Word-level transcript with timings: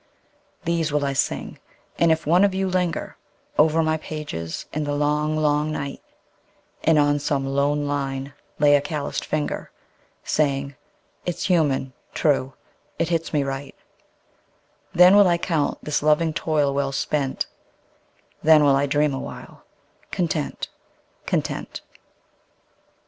These 0.63 0.91
will 0.91 1.05
I 1.05 1.13
sing, 1.13 1.59
and 1.99 2.11
if 2.11 2.25
one 2.25 2.43
of 2.43 2.55
you 2.55 2.67
linger 2.67 3.17
Over 3.59 3.83
my 3.83 3.97
pages 3.97 4.65
in 4.73 4.83
the 4.83 4.95
Long, 4.95 5.37
Long 5.37 5.71
Night, 5.71 6.01
And 6.83 6.97
on 6.97 7.19
some 7.19 7.45
lone 7.45 7.85
line 7.87 8.33
lay 8.57 8.73
a 8.75 8.81
calloused 8.81 9.23
finger, 9.23 9.69
Saying: 10.23 10.75
"It's 11.27 11.43
human 11.45 11.93
true 12.15 12.55
it 12.97 13.09
hits 13.09 13.31
me 13.31 13.43
right"; 13.43 13.75
Then 14.91 15.15
will 15.15 15.27
I 15.27 15.37
count 15.37 15.77
this 15.83 16.01
loving 16.01 16.33
toil 16.33 16.73
well 16.73 16.91
spent; 16.91 17.45
Then 18.41 18.63
will 18.63 18.75
I 18.75 18.87
dream 18.87 19.13
awhile 19.13 19.63
content, 20.09 20.67
content. 21.27 21.81